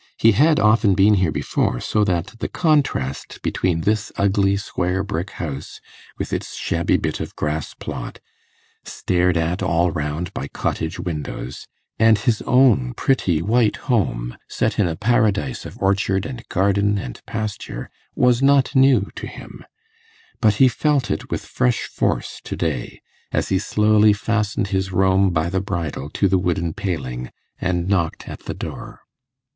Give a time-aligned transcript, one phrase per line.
[0.17, 5.29] He had often been here before, so that the contrast between this ugly square brick
[5.29, 5.79] house,
[6.17, 8.19] with its shabby bit of grass plot,
[8.83, 11.67] stared at all round by cottage windows,
[11.99, 17.23] and his own pretty white home, set in a paradise of orchard and garden and
[17.27, 19.63] pasture was not new to him;
[20.39, 25.29] but he felt it with fresh force to day, as he slowly fastened his roan
[25.29, 27.29] by the bridle to the wooden paling,
[27.59, 29.01] and knocked at the door.